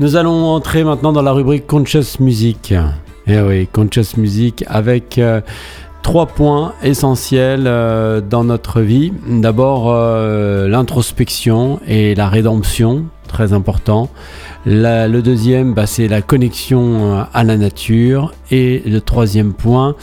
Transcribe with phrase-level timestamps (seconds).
[0.00, 2.72] Nous allons entrer maintenant dans la rubrique Conscious Music.
[3.26, 5.40] Eh oui, Conscious Music avec euh,
[6.02, 9.12] trois points essentiels euh, dans notre vie.
[9.28, 14.10] D'abord, euh, l'introspection et la rédemption, très important.
[14.66, 18.32] le deuxième, bah, c'est la connexion à la nature.
[18.50, 19.94] Et le troisième point,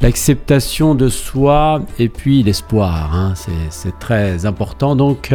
[0.00, 3.14] l'acceptation de soi et puis l'espoir.
[3.14, 3.34] Hein.
[3.70, 4.96] c'est très important.
[4.96, 5.32] Donc,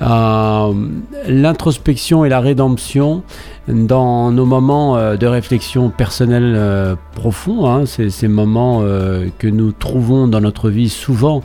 [0.00, 3.22] l'introspection et la rédemption,
[3.68, 9.72] dans nos moments euh, de réflexion personnelle euh, profonds, hein, ces moments euh, que nous
[9.72, 11.42] trouvons dans notre vie souvent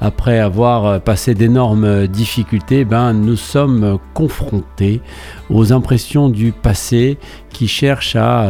[0.00, 4.79] après avoir passé d'énormes difficultés, ben, nous sommes confrontés
[5.48, 7.18] aux impressions du passé
[7.52, 8.46] qui cherchent à,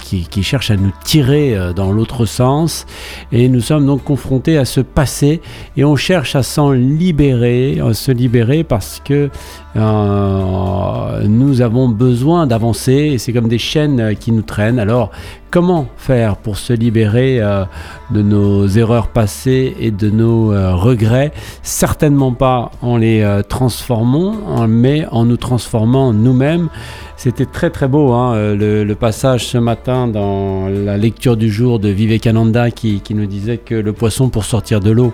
[0.00, 2.84] qui, qui, cherche à nous tirer dans l'autre sens.
[3.30, 5.40] Et nous sommes donc confrontés à ce passé
[5.76, 9.30] et on cherche à s'en libérer, à se libérer parce que
[9.76, 14.78] nous avons besoin d'avancer et c'est comme des chaînes euh, qui nous traînent.
[14.78, 15.10] Alors,
[15.54, 17.64] comment faire pour se libérer euh,
[18.10, 21.32] de nos erreurs passées et de nos euh, regrets?
[21.62, 26.70] Certainement pas en les transformant, mais en nous transformant nous-mêmes.
[27.16, 31.88] C'était très très beau hein, le, passage ce matin dans la lecture du jour de
[31.88, 35.12] Vivekananda qui, qui nous disait que le poisson pour sortir de l'eau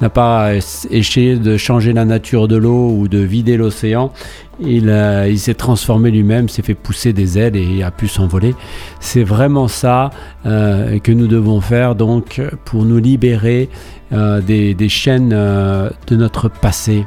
[0.00, 0.54] n'a pas
[0.90, 4.12] essayé de changer la nature de l'eau ou de vider l'océan.
[4.60, 4.94] Il,
[5.28, 8.54] il s'est transformé lui-même, s'est fait pousser des ailes et a pu s'envoler.
[9.00, 10.10] C'est vraiment ça
[10.46, 13.68] euh, que nous devons faire donc pour nous libérer
[14.12, 17.06] euh, des, chaînes euh, de notre passé.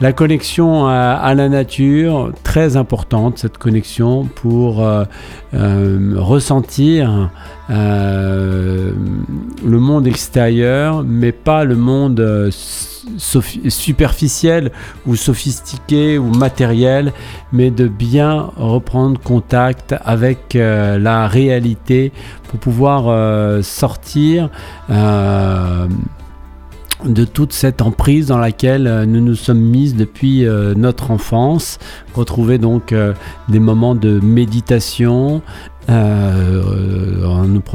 [0.00, 4.86] La connexion à, la nature, très importante cette connexion pour
[5.54, 7.30] ressentir
[7.70, 8.92] le
[9.64, 12.50] monde extérieur, mais pas le monde
[13.18, 14.70] superficiel
[15.06, 17.14] ou sophistiqué ou matériel,
[17.50, 22.12] mais de bien reprendre contact avec la réalité
[22.46, 24.50] pour pouvoir euh, sortir
[24.90, 25.86] euh,
[27.04, 30.46] de toute cette emprise dans laquelle euh, nous nous sommes mis depuis
[30.76, 31.78] notre enfance,
[32.14, 32.94] retrouver donc
[33.48, 35.42] des moments de méditation,
[35.75, 35.75] euh,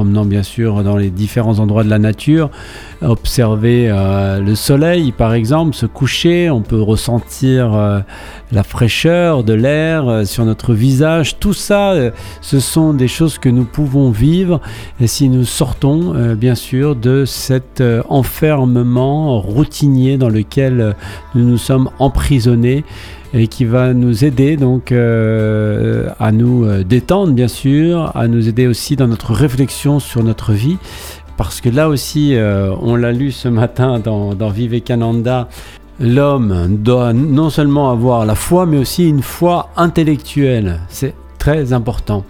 [0.04, 2.50] bien sûr dans les différents endroits de la nature,
[3.00, 8.00] observer euh, le soleil par exemple, se coucher, on peut ressentir euh,
[8.50, 11.94] la fraîcheur de l'air sur notre visage, tout ça
[12.40, 14.60] ce sont des choses que nous pouvons vivre.
[15.06, 20.94] Si nous sortons bien sûr de cet enfermement routinier dans lequel
[21.34, 22.84] nous nous sommes emprisonnés
[23.34, 28.48] et qui va nous aider donc euh, à nous euh, détendre bien sûr, à nous
[28.48, 30.76] aider aussi dans notre réflexion sur notre vie.
[31.36, 35.48] Parce que là aussi, euh, on l'a lu ce matin dans, dans Vivekananda,
[35.98, 40.80] l'homme doit non seulement avoir la foi, mais aussi une foi intellectuelle.
[40.88, 42.24] C'est très important.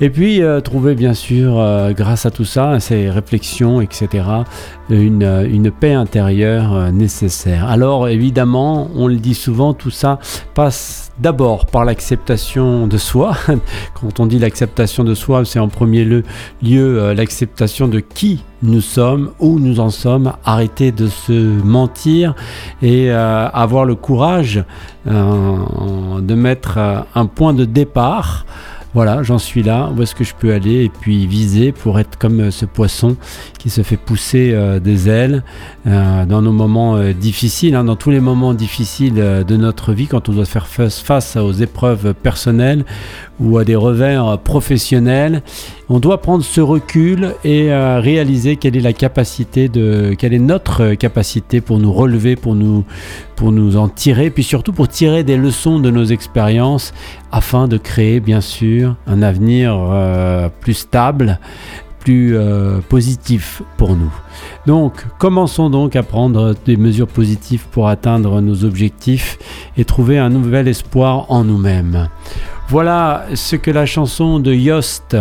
[0.00, 4.24] Et puis euh, trouver bien sûr, euh, grâce à tout ça, ces réflexions, etc.,
[4.90, 7.68] une, euh, une paix intérieure nécessaire.
[7.68, 10.18] Alors évidemment, on le dit souvent, tout ça
[10.54, 13.36] passe d'abord par l'acceptation de soi.
[13.94, 16.22] Quand on dit l'acceptation de soi, c'est en premier lieu,
[16.62, 22.34] lieu l'acceptation de qui nous sommes, où nous en sommes, arrêter de se mentir
[22.82, 24.64] et avoir le courage
[25.06, 26.78] de mettre
[27.14, 28.46] un point de départ
[28.94, 32.16] voilà, j'en suis là, où est-ce que je peux aller et puis viser pour être
[32.16, 33.16] comme euh, ce poisson
[33.58, 35.42] qui se fait pousser euh, des ailes
[35.88, 40.28] euh, dans nos moments difficiles, hein, dans tous les moments difficiles de notre vie, quand
[40.28, 42.84] on doit faire face aux épreuves personnelles
[43.40, 45.42] ou à des revers professionnels.
[45.88, 50.94] On doit prendre ce recul et réaliser quelle est la capacité de, quelle est notre
[50.94, 52.84] capacité pour nous relever, pour nous,
[53.36, 56.92] pour nous en tirer, puis surtout pour tirer des leçons de nos expériences
[57.32, 61.38] afin de créer bien sûr un avenir euh, plus stable,
[62.00, 64.12] plus euh, positif pour nous.
[64.66, 69.38] Donc, commençons donc à prendre des mesures positives pour atteindre nos objectifs
[69.76, 72.08] et trouver un nouvel espoir en nous-mêmes.
[72.68, 75.16] Voilà ce que la chanson de Yost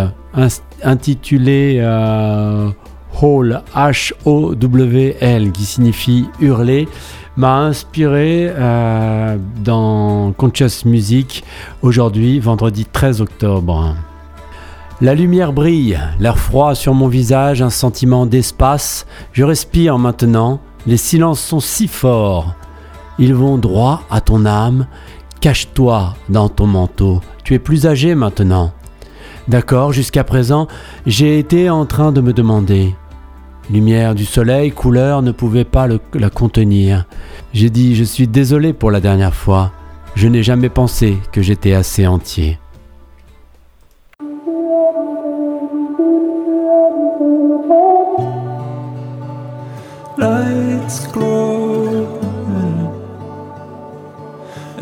[0.83, 2.69] intitulée euh,
[3.21, 6.87] Howl, H-O-W-L, qui signifie hurler,
[7.37, 11.43] m'a inspiré euh, dans Conscious Music
[11.81, 13.95] aujourd'hui, vendredi 13 octobre.
[15.01, 19.05] La lumière brille, l'air froid sur mon visage, un sentiment d'espace.
[19.31, 22.53] Je respire maintenant, les silences sont si forts.
[23.19, 24.87] Ils vont droit à ton âme.
[25.41, 27.21] Cache-toi dans ton manteau.
[27.43, 28.71] Tu es plus âgé maintenant.
[29.47, 30.67] D'accord, jusqu'à présent,
[31.05, 32.95] j'ai été en train de me demander.
[33.71, 37.05] Lumière du soleil, couleur ne pouvait pas la contenir.
[37.53, 39.71] J'ai dit je suis désolé pour la dernière fois.
[40.15, 42.59] Je n'ai jamais pensé que j'étais assez entier.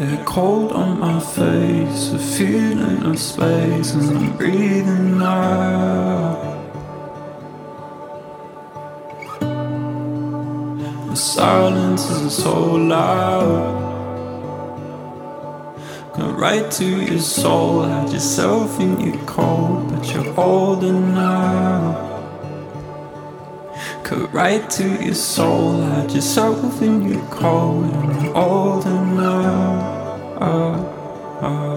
[0.01, 6.50] Air cold on my face, a feeling space, I'm breathing out.
[11.33, 13.79] Silence is so loud.
[16.17, 22.09] Go right to your soul, had yourself in your cold, but you're older now.
[24.03, 30.37] Cut right to your soul, had yourself in your cold, and you're older now.
[30.41, 31.70] Oh, oh.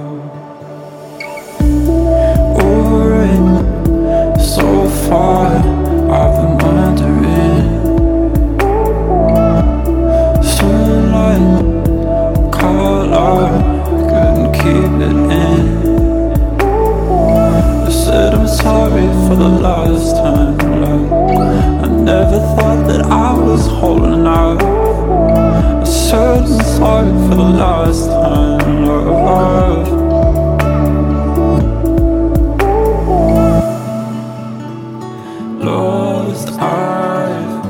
[35.64, 37.64] Lost eyes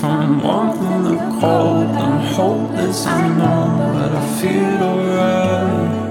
[0.00, 1.88] from warmth the cold.
[2.04, 6.04] I'm hopeless, I know, but I feel alright.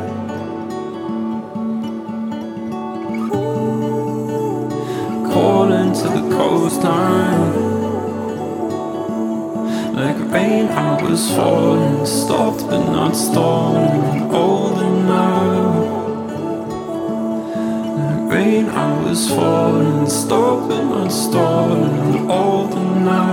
[5.34, 7.54] Calling to the coastline.
[9.96, 14.32] Like rain, I was falling, stopped but not stalling.
[14.32, 15.43] Older now.
[18.44, 23.33] I was falling, stopping and starting all the night.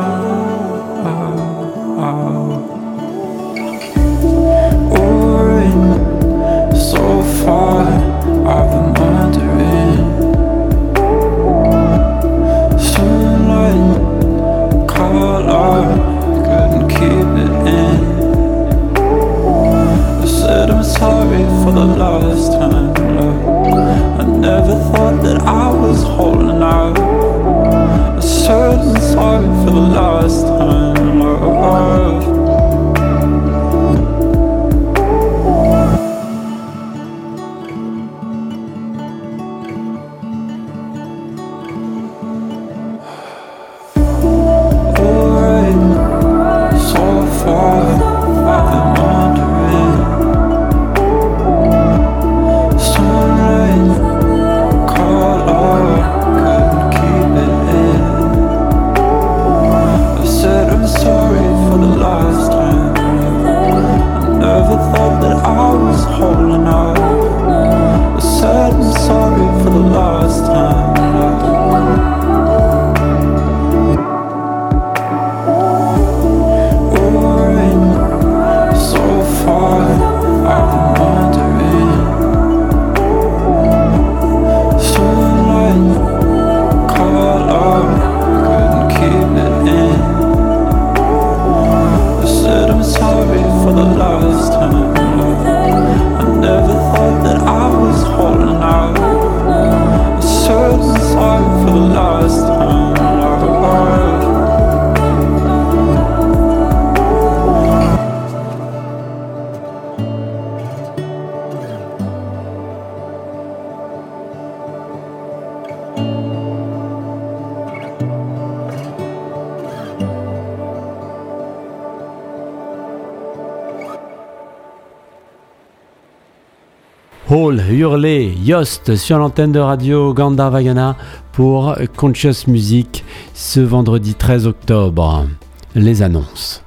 [127.30, 130.96] Hall, hurler, Yost sur l'antenne de radio Gandharvagana
[131.30, 135.28] pour Conscious Music ce vendredi 13 octobre.
[135.76, 136.64] Les annonces.